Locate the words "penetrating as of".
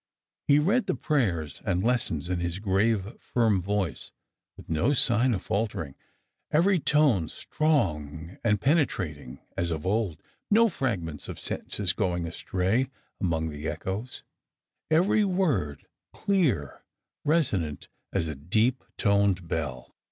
8.59-9.85